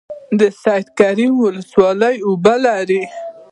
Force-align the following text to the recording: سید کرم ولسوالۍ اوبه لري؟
سید 0.63 0.85
کرم 0.97 1.33
ولسوالۍ 1.43 2.15
اوبه 2.27 2.55
لري؟ 2.63 3.01